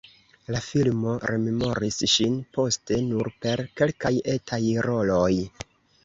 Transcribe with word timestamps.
La 0.53 0.59
filmo 0.67 1.11
rememoris 1.31 1.99
ŝin 2.13 2.39
poste 2.57 2.97
nur 3.09 3.29
per 3.43 3.63
kelkaj 3.81 4.11
etaj 4.33 4.59
roloj. 4.87 5.29